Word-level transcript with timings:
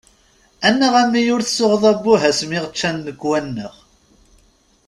Annaɣ, 0.67 0.93
a 1.01 1.03
mmi! 1.07 1.21
Ur 1.35 1.41
tsuɣeḍ 1.43 1.83
"abbuh" 1.91 2.21
ass-mi 2.29 2.55
yaɣ-ččan 2.55 2.95
nnekwa-nneɣ! 2.99 3.73